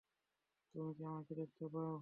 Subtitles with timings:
[0.75, 1.89] তুমি কি আমাকে দেখতে পাও?